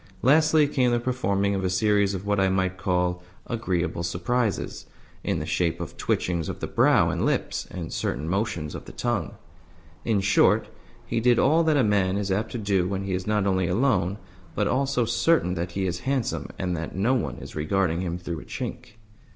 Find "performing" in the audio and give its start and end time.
0.99-1.53